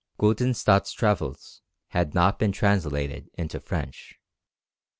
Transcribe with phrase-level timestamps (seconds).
[0.19, 4.15] Guldenstædt's travels have not been translated into French.